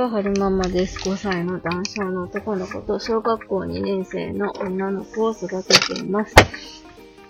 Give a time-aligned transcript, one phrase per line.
[0.00, 0.98] は春ママです。
[1.00, 6.34] 5歳の男性の男の子と小学校2年生の女の子を育てています。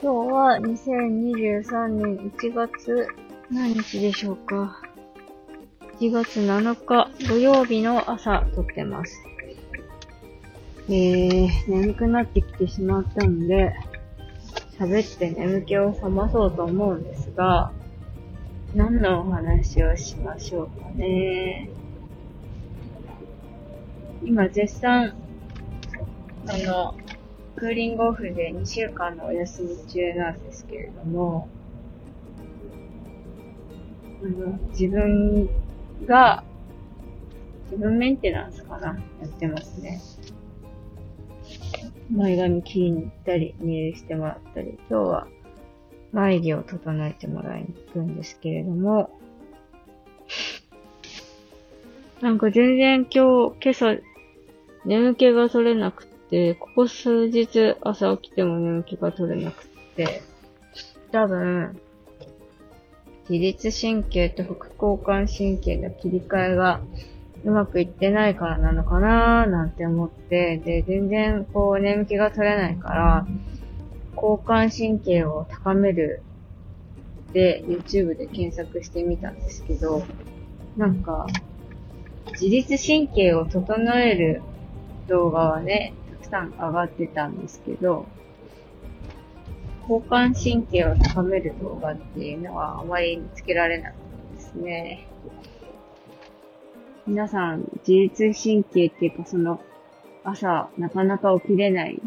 [0.00, 3.08] 今日は2023年1月
[3.50, 4.80] 何日でしょうか。
[5.98, 9.20] 1月7日土曜日の朝撮ってます。
[10.88, 13.74] えー、眠くなってきてしまったので、
[14.78, 17.72] 喋って眠気を覚まそうと思うんですが、
[18.76, 21.68] 何のお話をしましょうかね。
[24.22, 25.14] 今絶賛、
[26.46, 26.94] あの、
[27.56, 31.48] クーリングオフで2週間のお休み中なんですけれども、
[34.22, 35.48] あの、自分
[36.04, 36.44] が、
[37.64, 40.00] 自分メンテナンスかなやってますね。
[42.14, 45.28] 前髪切りに行ったり、入院してもらったり、今日は
[46.12, 49.10] 眉毛を整えてもらいに行くんですけれども、
[52.20, 54.09] なんか全然今日、今朝、
[54.84, 60.22] 眠気が取れなくて、ここ数日朝起きても眠気が取れなくて、
[61.12, 61.80] 多分、
[63.28, 66.80] 自律神経と副交感神経の切り替えが
[67.44, 73.26] うまくいってないからなのかなーなんて思って、で、全然こう眠気が取れないから、
[74.16, 76.22] 交感神経を高める
[77.32, 80.02] で YouTube で検索してみたんですけど、
[80.76, 81.26] なんか、
[82.32, 84.42] 自律神経を整える
[85.10, 85.92] 動画はね、
[86.22, 88.06] たくさん上がってたんですけど、
[89.82, 95.06] 交感神経を高める動画っていうのはあまり見つけられなかったですね。
[97.06, 99.60] 皆さん、自律神経っていうかその、
[100.22, 102.00] 朝なかなか起きれない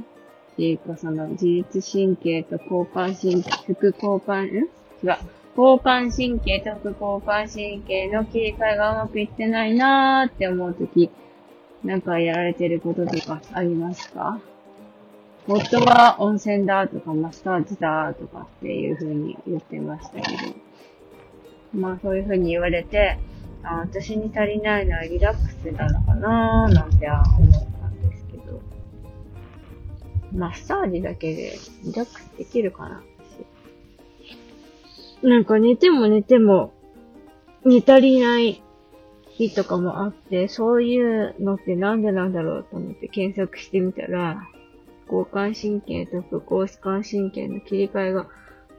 [0.54, 4.50] っていうかその自律神経と交感神経、副交感、ん？
[4.50, 4.68] 違う。
[5.56, 11.12] 交感神経と副交感神経の切り替えがうまくいってないなーって思うとき、
[11.84, 14.40] なんかやられてることとかありますか？
[15.46, 20.38] 夫は温泉だとかマッサージだとかっていう風に言ってましたけど、
[21.78, 23.20] まあそういう風に言われて、
[23.64, 27.26] あ私に足りないのはリラックスなのかなーなんて思っ
[27.82, 28.62] たんですけど、
[30.34, 33.04] マッサージだけでリラックスできるかな
[35.22, 36.72] なんか寝ても寝ても、
[37.66, 38.63] 寝足りない
[39.34, 44.48] 日とかもあって、そういうのってなんでなんだろうと思って検索してみたら、
[45.06, 48.28] 交感神経と副交感神経の切り替えが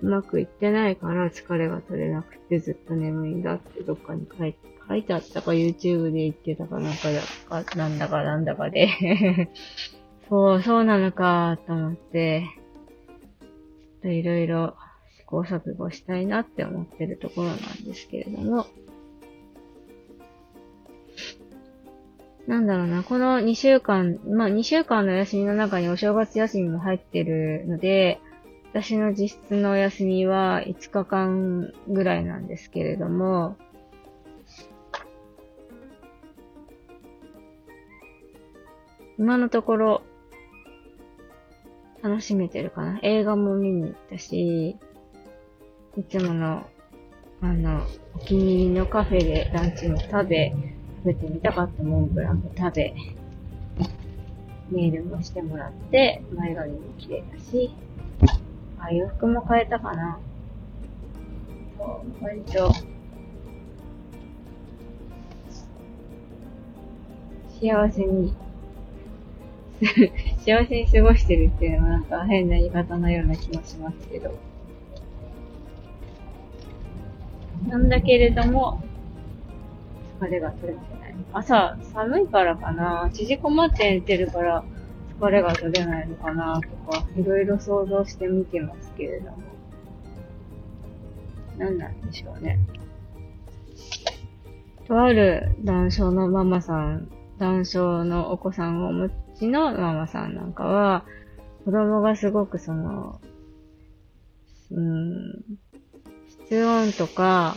[0.00, 8.88] うまくいってないから疲れが取れなくてずっと眠いんだってどっかに書いて、書いてあったか YouTube で言ってたかなんかだか、なんだかなんだかで。
[10.28, 12.44] そう、そうなのかと思って、
[14.04, 14.76] いろいろ
[15.18, 18.66] 試行錯誤したいなって思ってるところなんですけれども、
[22.46, 28.20] なんだろうな、この2週間、まあ2週間の休みの中にお正月休みも入ってるので、
[28.72, 33.56] 私の実質のお休みは5日間ぐらいなんですけれども、
[39.18, 40.02] 今のところ、
[42.02, 42.98] 楽しめてるかな。
[43.02, 44.76] 映画も見に行ったし、
[45.96, 46.66] いつもの、
[47.40, 50.52] あの、お気に入りのカフェでランチも食べ、
[51.04, 52.94] 食べてみたかったモンブランも食べ、
[54.70, 57.74] メールもしてもらって、前髪も綺麗だし、
[58.78, 60.18] あ、洋服も変えたかな。
[61.76, 62.72] そう、割と、
[67.60, 68.34] 幸せに
[70.38, 74.34] 幸せに過ごしてるっていうのはなんか変な言い方のような気もしますけど。
[77.68, 78.82] なんだけれども、
[80.24, 81.14] 疲れが取れてない。
[81.32, 84.64] 朝、寒いからかな縮こまって寝てるから、
[85.20, 89.38] 疲れが取れないのかなとか、いろいろ想像してみてますけれども。
[91.58, 92.58] 何なんでしょうね。
[94.86, 101.04] とある男性のママさん、男性のお子さんをお持ちのママさんなんかは、
[101.64, 103.20] 子供がすごくその、
[104.70, 105.44] うん、
[106.46, 107.54] 室温とか、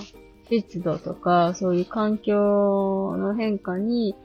[0.50, 4.16] 湿度とか、そういう環境の変化に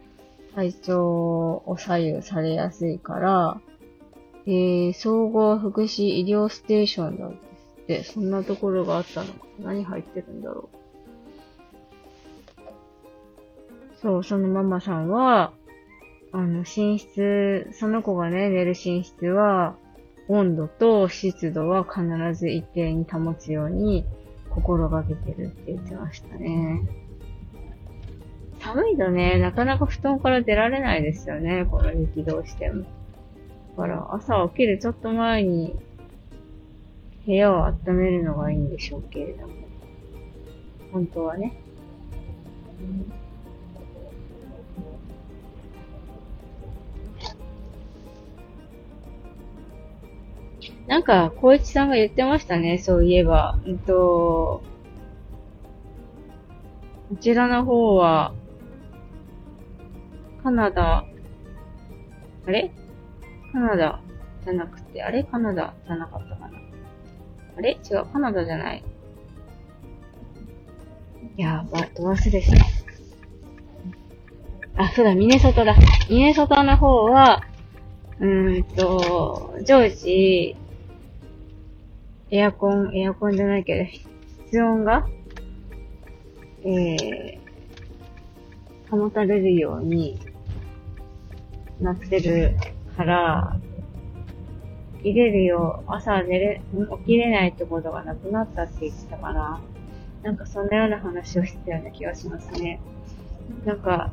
[0.54, 3.60] 体調を左右されやすいから、
[4.46, 7.32] えー、総合福祉医療ステーションだっ
[7.86, 9.46] て、そんなところがあったのか。
[9.60, 10.76] 何入ってるんだろう。
[14.00, 15.52] そう、そのママさんは、
[16.32, 19.76] あの、寝室、その子がね、寝る寝室は、
[20.28, 22.02] 温度と湿度は必
[22.34, 24.04] ず一定に保つように
[24.54, 26.82] 心がけてるって言ってましたね。
[28.60, 32.82] 寒いとね、なかなか布団から出られないですよね、この雪どうしても。
[32.82, 32.88] だ
[33.76, 35.74] から朝起きるちょっと前に
[37.26, 39.54] 部屋を温めるのがいいんでしょうけれども。
[40.92, 41.56] 本当はね。
[50.92, 53.58] なんか、小一さんが言ってましたね、そういえば。
[53.64, 54.62] うんと、
[57.08, 58.34] こちらの方は、
[60.42, 61.06] カナダ、
[62.46, 62.70] あれ？
[63.52, 64.00] カナダ
[64.44, 65.24] じゃなくて、あれ？
[65.24, 66.58] カナダじゃなかったかな
[67.56, 67.70] あれ？
[67.90, 68.84] 違う、カナダじゃない。
[71.38, 72.66] いやば、ど忘れした。
[74.76, 75.74] あ、そうだ、ミネソタだ。
[76.10, 77.44] ミネソタの方は、
[78.20, 80.54] うーんと、常時、
[82.32, 83.90] エアコン、エアコンじゃないけど、
[84.46, 85.06] 室温が、
[86.64, 90.18] えー、保たれるように
[91.78, 92.56] なってる
[92.96, 93.60] から、
[95.02, 96.62] 入れるよう、朝寝れ、
[97.00, 99.60] 起きれないってことがなくなったって言ってたから、
[100.22, 102.80] なんかそんなような話をしてたような気がしますね。
[103.66, 104.10] なんか、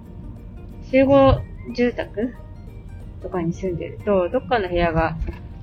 [0.91, 1.39] 集合
[1.73, 2.35] 住宅
[3.21, 5.15] とかに住んでると、どっかの部屋が、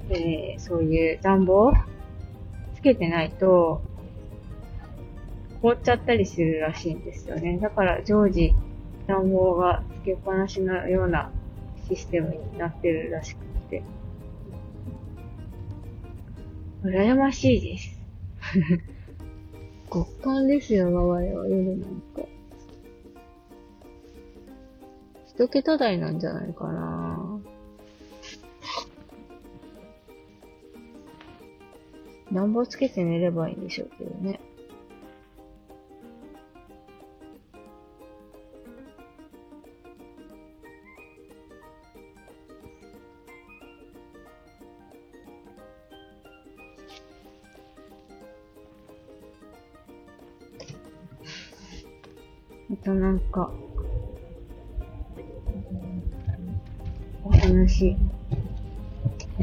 [0.09, 1.75] えー、そういう暖房
[2.77, 3.83] つけてないと、
[5.63, 7.59] 凍っちゃったりするらしいんですよね。
[7.59, 8.55] だから常時
[9.09, 11.31] 暖房がつけっぱなしのような
[11.89, 13.83] システムになってるらしくて。
[16.85, 17.99] 羨ましいです。
[19.93, 22.23] 極寒ですよ、我々は夜なんか。
[25.27, 27.06] 一桁台なんじゃないかな
[32.37, 34.39] 暖房つけて寝ればいいんでしょうけどね。
[52.71, 53.51] あとなんか、
[57.25, 57.97] お話、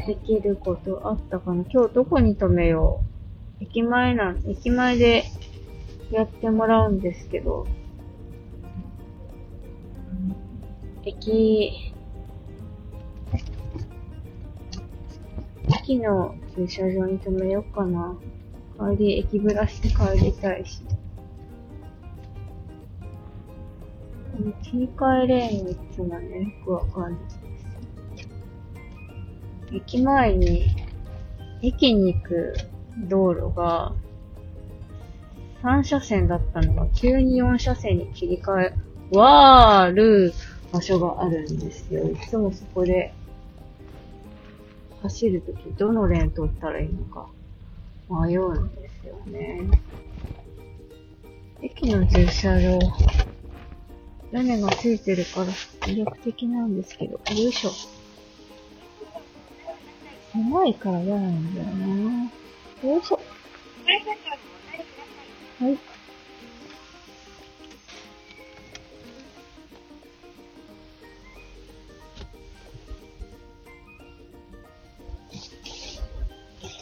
[0.05, 1.63] できることあったかな？
[1.69, 3.01] 今日どこに止めよ
[3.59, 3.63] う？
[3.63, 5.23] 駅前なん、駅前で
[6.11, 7.65] やってもらうんですけど、
[11.05, 11.93] 駅、
[15.81, 18.15] 駅の駐車場に止めようかな。
[18.77, 20.81] 帰り、駅ぶらして帰りたいし。
[24.63, 27.21] 切り替えレーン3つがね、よくわかんない。
[29.73, 30.69] 駅前に、
[31.61, 32.53] 駅に行く
[33.09, 33.93] 道路が、
[35.63, 38.73] 3車線だったのが急に4車線に切り替え、
[39.11, 40.33] わーる
[40.71, 42.09] 場所があるんですよ。
[42.09, 43.13] いつもそこで
[45.01, 47.29] 走るときどのレーン取ったらいいのか
[48.09, 49.61] 迷うんですよね。
[51.61, 52.79] 駅の駐車場、
[54.31, 55.47] 屋根がついてるから
[55.87, 58.02] 魅力的なんですけど、よいしょ。
[60.33, 62.23] 狭いから嫌なんだよな
[62.89, 63.19] よいしょ。
[65.59, 65.77] はい。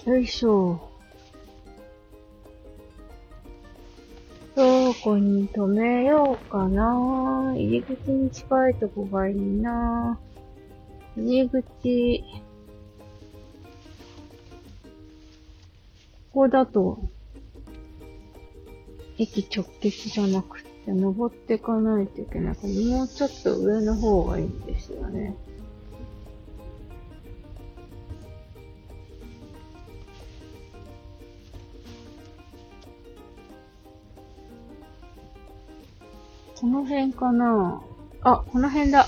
[0.10, 0.80] よいしょ。
[4.56, 10.18] どこに止めようかな入り口に近いとこがいいな
[11.18, 12.24] 入り口、
[16.34, 17.10] ここだと、
[19.18, 25.36] 駅直結じゃなくて、登っていかないといけないから、もうちょっと上の方がいいんですよね。
[36.56, 37.82] この辺かな？
[38.22, 39.06] あ、この辺だ。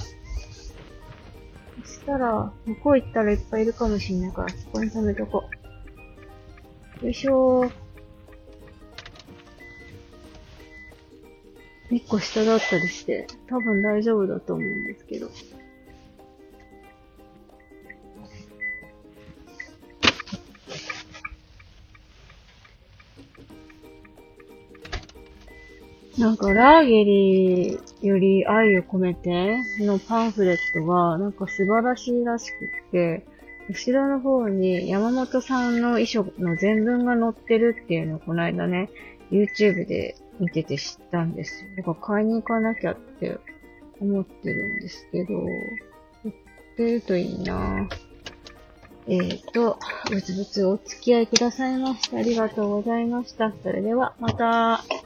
[1.86, 5.73] そしたら、向こう行ったらいっぱいいるかもしんないから、そこに止めとこう。
[7.04, 7.72] よいしょー。
[11.92, 15.30] 一個下だったりして、多分大丈夫だと思うんですけど。
[26.18, 33.26] なんか、ラーゲリより愛を込めてのパンフレットが、なんか素晴らしいらしくって、
[33.70, 38.90] 後ろの方に山本さんの衣装の全文が載ってるっていうのをこの間ね、
[39.32, 41.70] YouTube で見てて知ったんですよ。
[41.78, 43.38] だから買いに行かなきゃって
[44.00, 46.32] 思ってるんですけど、売っ
[46.78, 47.88] てるといいな
[49.06, 49.78] えーと、
[50.10, 53.52] ぶつぶつお付き合いくださいましてありがとうございました。
[53.64, 55.03] それでは、また。